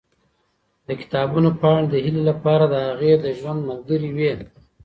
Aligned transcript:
د 0.87 0.89
کتابونو 1.01 1.49
پاڼې 1.61 1.87
د 1.89 1.93
هیلې 2.03 2.23
لپاره 2.29 2.65
د 2.67 2.75
هغې 2.87 3.13
د 3.23 3.25
ژوند 3.39 3.59
ملګرې 3.69 4.09
وې. 4.17 4.31